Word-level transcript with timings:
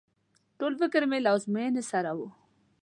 ټول 0.59 0.73
فکر 0.81 1.01
مې 1.09 1.19
له 1.25 1.29
ازموينې 1.35 1.83
سره 1.91 2.11
و. 2.17 2.19